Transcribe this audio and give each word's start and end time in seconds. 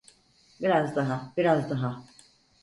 Biraz 0.61 0.95
daha, 0.95 1.33
biraz 1.37 1.69
daha. 1.69 2.03